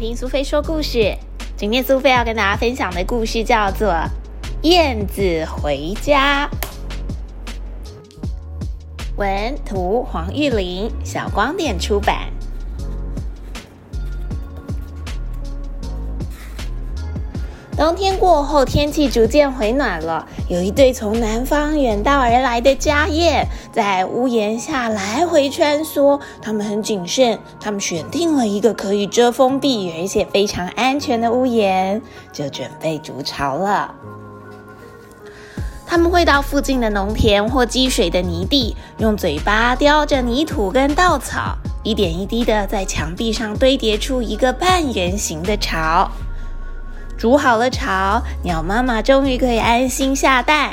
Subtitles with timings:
[0.00, 1.14] 听苏菲说故事。
[1.58, 3.88] 今天苏菲要跟大家分享的故事叫做
[4.62, 6.48] 《燕子回家》。
[9.18, 12.30] 文图黄玉玲，小光点出版。
[17.80, 20.28] 冬天过后，天气逐渐回暖了。
[20.50, 26.20] 有一对从南方远道而来的家燕，在屋檐下来回穿梭。
[26.42, 33.94] 他们很谨慎，他们选定了一个可以遮风避雨而且非常安全的屋檐，就准备筑巢了。
[35.86, 46.10] 他们会到附近的农田或积水的泥地，用嘴巴叼着泥土跟稻草，一点一滴的在墙壁上堆叠出一个半圆形的巢。
[47.20, 50.72] 煮好了巢，鸟妈妈终于可以安心下蛋。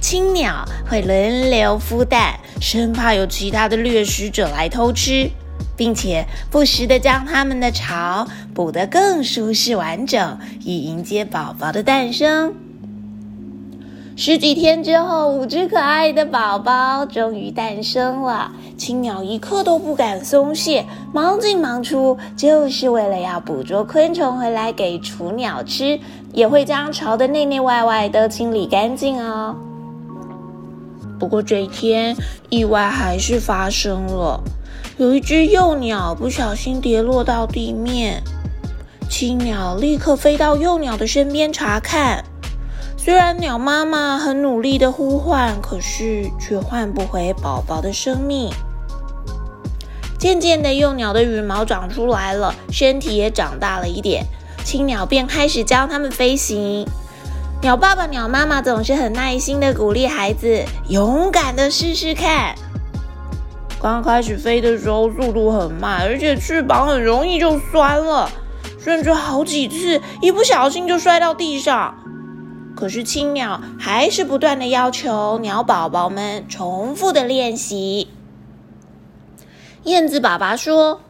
[0.00, 5.28] 青鸟会轮流孵蛋，生怕有其他的掠食者来偷吃，
[5.76, 12.54] 并且不时的将它们的巢补得更舒适完整，以迎接宝宝的诞生。
[14.20, 18.50] 十几天之后，五只可爱的宝宝终于诞生了。
[18.76, 26.00] 青鸟一刻都不敢松懈，忙进忙出，就是为了要捕捉昆虫回来给雏鸟吃，
[26.32, 29.54] 也会将巢的内内外外都清理干净哦。
[31.20, 32.16] 不过这一天，
[32.50, 34.42] 意外还是发生了，
[34.96, 38.20] 有一只幼鸟不小心跌落到地面，
[39.08, 42.24] 青鸟立刻飞到幼鸟的身边查看。
[43.08, 48.52] 虽然鸟妈妈很努力的呼唤，可是却换不回宝宝的生命。
[50.18, 54.26] 渐渐的，幼鸟的羽毛长出来了，身体也长大了一点，
[54.62, 56.86] 青鸟便开始教它们飞行。
[57.62, 62.54] 鸟爸爸、鸟妈妈总是很耐心的鼓励孩子，勇敢的试试看。
[63.80, 68.30] 刚开始飞的时候，速度很慢，而且翅膀很容易就酸了，
[68.78, 71.94] 甚至好几次一不小心就摔到地上。
[72.78, 78.06] 可是青鸟还是不断的要求鸟宝宝们重复的练习。
[79.82, 81.00] 燕子爸爸说：“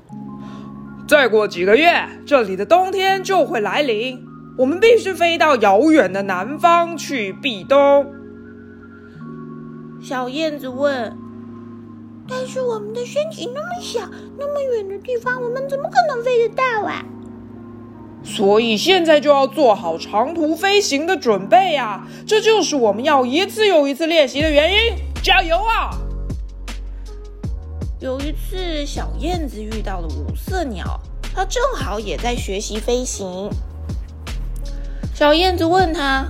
[1.06, 4.18] 再过几个月，这里的冬天就会来临，
[4.56, 8.06] 我们必须飞到遥远的南方去避冬。”
[10.00, 11.14] 小燕子问
[12.26, 14.08] ：“但是我们的身体那么小，
[14.38, 17.04] 那么远的地方，我们怎么可能飞得到啊？”
[18.24, 22.06] 所以现在就要做好长途飞行的准备呀！
[22.26, 24.94] 这就是我们要一次又一次练习的原因。
[25.22, 25.90] 加油啊！
[28.00, 31.00] 有一次，小燕子遇到了五色鸟，
[31.34, 33.50] 它正好也在学习飞行。
[35.14, 36.28] 小燕子问他：“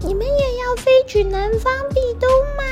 [0.00, 2.62] 你们也要飞去南方避冬吗？”“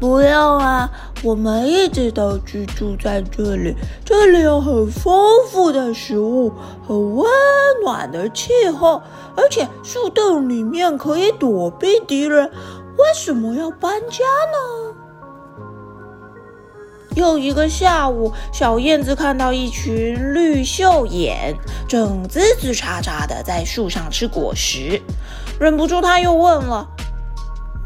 [0.00, 0.90] 不要啊！”
[1.22, 5.14] 我们一直都居住在这里，这里有很丰
[5.48, 6.52] 富的食物，
[6.86, 7.26] 很温
[7.82, 9.00] 暖的气候，
[9.34, 12.50] 而且树洞里面可以躲避敌人。
[12.96, 14.94] 为什么要搬家呢？
[17.16, 21.56] 又一个下午，小燕子看到一群绿袖眼
[21.88, 25.00] 正滋滋喳喳的在树上吃果实，
[25.58, 26.86] 忍不住，他又问了：“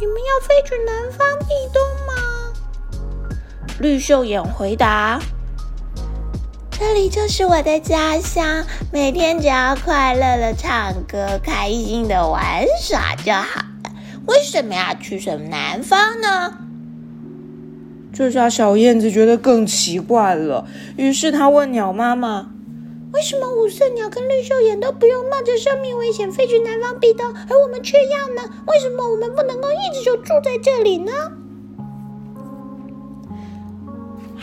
[0.01, 2.08] 你们要飞去南方避冬吗？”
[3.81, 5.21] 绿袖眼回答
[6.69, 13.93] ：“这里就是我的家乡，每天只要快乐的唱歌，开心的玩耍就好了。
[14.27, 16.59] 为什么要去什么南方呢？”
[18.13, 20.67] 这下小燕子觉得更奇怪了，
[20.97, 22.51] 于是她问鸟妈妈
[23.15, 28.43] ：“为什么五色鸟跟绿袖眼都不用冒着生命危险飞去南方避冬，而我们却要呢？
[28.67, 31.13] 为什么我们不能够一直就住在这里呢？”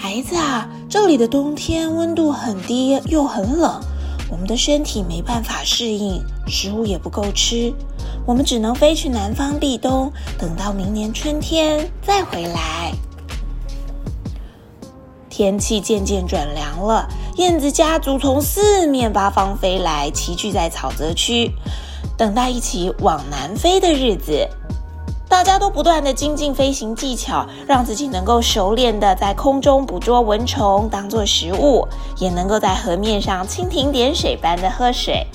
[0.07, 3.81] 孩子啊，这里的冬天温度很低又很冷，
[4.29, 7.73] 我们的身体没办法适应，食物也不够吃，
[8.23, 12.93] 我们只能飞去南方避冬，等到明年春天再回来。
[15.27, 21.51] 天气渐渐转凉了，燕子家族从四面八方飞来，齐聚在草泽区，
[22.15, 24.47] 等待一起往南飞的日子。
[25.27, 31.87] 大家都不断的精进飞行技巧，让自己能够熟练的在空中捕捉蚊虫当做食物，
[32.17, 35.25] 也能够在河面上蜻蜓点水般的喝水。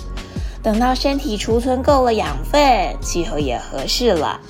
[0.62, 2.60] 等到身体储存够了养分，
[3.00, 4.40] 气候也合适了，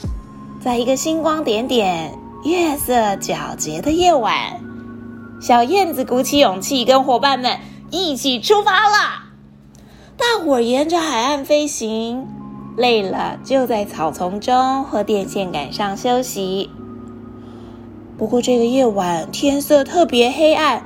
[0.62, 4.60] 在一个星光点点、月色皎洁的夜晚，
[5.40, 7.58] 小燕子鼓起勇气，跟伙伴们
[7.90, 9.24] 一起出发了。
[10.16, 12.39] 大伙沿着海岸飞行。
[12.76, 16.70] 累了，就在草丛中或电线杆上休息。
[18.16, 20.84] 不过这个夜晚天色特别黑暗，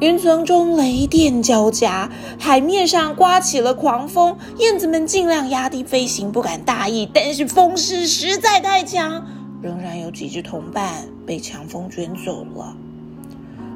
[0.00, 2.08] 云层中雷电交加，
[2.38, 7.08] 海面上刮起了狂风，燕子们尽量压低飞行，不敢大意。
[7.12, 9.26] 但是风势实在太强，
[9.60, 12.76] 仍然有几只同伴被强风卷走了。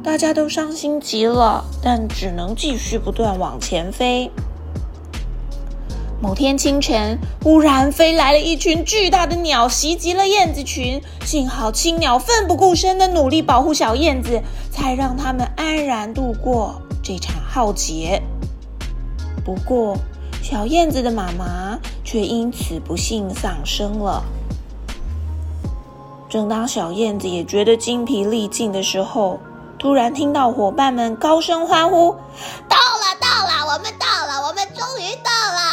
[0.04, 4.30] 大家都伤心极了，但只能继续不断往前飞。
[6.22, 11.02] 某天清晨，忽然飞来了一群巨大的鸟，袭击了燕子群。
[11.24, 14.40] 幸好青鸟奋不顾身的努力保护小燕子，
[14.70, 18.22] 才让它们安然度过这场浩劫。
[19.44, 19.96] 不过，
[20.40, 24.22] 小燕子的妈妈却因此不幸丧生了。
[26.30, 29.40] 正当小燕子也觉得精疲力尽的时候，
[29.76, 32.12] 突然听到伙伴们高声欢呼
[32.70, 35.71] ：“到了，到了，我们到了，我们终于到了！”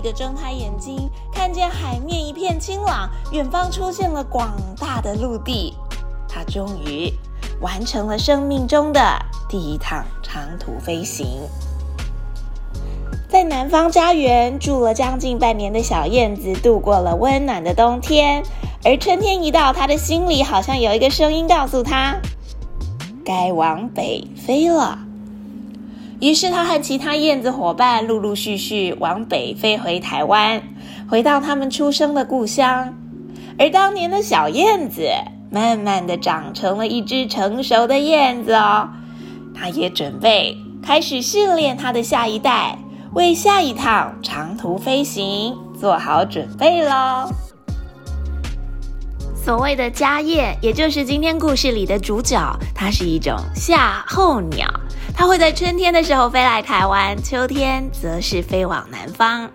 [0.00, 5.74] 力地睁开眼睛，看见海面一片清朗，远方出现了广大的陆地。
[6.26, 7.12] 他终于
[7.60, 9.00] 完成了生命中的
[9.46, 11.26] 第一趟长途飞行。
[13.28, 18.42] 在南方家园住了将近半年的小燕子，度过了温暖的冬天。
[18.82, 22.16] 而春天一到，他的心里好像有一个声音告诉他，
[23.22, 24.98] 该往北飞了。
[26.20, 30.62] 于是，他和其他燕子伙伴陆陆续续往北飞回台湾，
[31.08, 32.94] 回到他们出生的故乡。
[33.58, 35.08] 而当年的小燕子，
[35.50, 38.88] 慢慢的长成了一只成熟的燕子哦。
[39.54, 42.78] 它也准备开始训练它的下一代，
[43.14, 47.30] 为下一趟长途飞行做好准备喽。
[49.34, 52.38] 所谓的家燕，也就是今天故事里的主角，
[52.74, 54.68] 它是一种夏候鸟，
[55.14, 59.50] 它会在春天的时候飞来台湾，秋天则是飞往南方。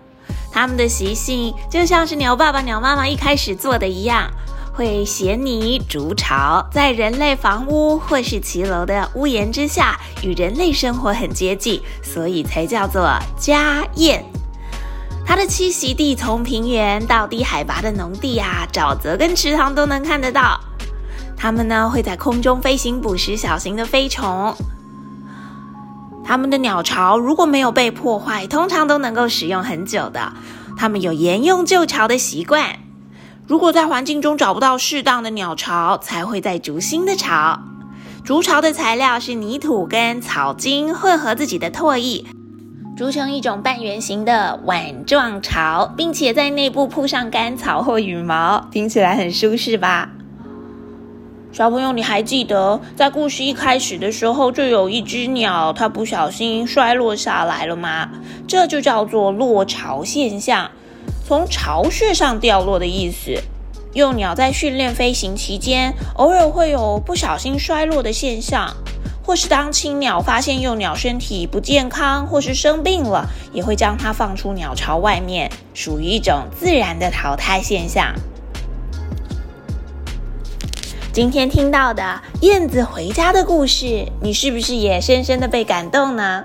[0.52, 4.30] 它们的习性就像是鸟爸爸、鸟妈妈一开始做的一样，
[4.72, 14.24] 会衔泥筑巢，在人类房屋或是骑楼的屋檐之下，与人类生活很接近，所以才叫做家燕。
[15.26, 20.58] 它的栖息地从平原到低海拔的农地啊、沼泽跟池塘都能看得到。
[21.36, 24.56] 它们呢会在空中飞行捕食小型的飞虫。
[26.26, 30.32] 它们的鸟巢如果没有被破坏，通常都能够使用很久的。
[30.76, 32.80] 它们有沿用旧巢的习惯。
[33.46, 37.60] 如果在环境中找不到适当的鸟巢，才会再筑新的巢。
[38.24, 42.24] 筑巢的材料是泥土跟草茎混合自己的唾液。
[42.96, 50.10] 筑成一种半圆形的碗状巢，并且在内部铺上干草或羽毛，听起来很舒适吧？
[51.56, 58.10] 小朋友，你还记得在故事一开始的时候，就有一只鸟，它不小心摔落下来了吗？
[58.46, 60.70] 这就叫做落巢现象，
[61.26, 63.40] 从巢穴上掉落的意思。
[63.94, 68.76] 幼鸟在训练飞行期间，偶尔会有不小心摔落的现象。
[69.24, 78.12] 或是当青鸟发现幼鸟身体不健康或是生病了，也会将它放出鸟巢外面，属于一种自然的淘汰现象。
[81.16, 86.44] 今天听到的燕子回家的故事，你是不是也深深的被感动呢？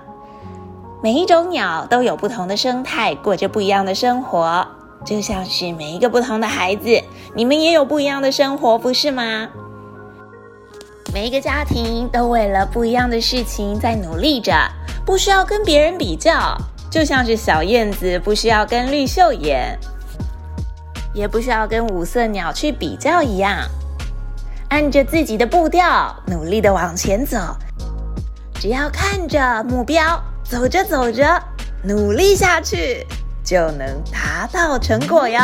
[1.04, 4.66] 每一种鸟都有不同的生态，过着不一样的生活，
[5.06, 7.04] 就像是每一个不同的孩子，
[7.36, 9.50] 你们也有不一样的生活，不是吗？
[11.14, 14.54] 每一个家庭都为了不一样的事情在努力着，
[15.06, 16.58] 不需要跟别人比较，
[16.90, 19.78] 就像是小燕子不需要跟绿袖眼，
[21.14, 23.68] 也不需要跟五色鸟去比较一样，
[24.72, 27.38] 按着自己的步调努力的往前走，
[28.54, 31.44] 只要看着目标，走着走着，
[31.84, 33.06] 努力下去，
[33.44, 35.40] 就能达到成果哟。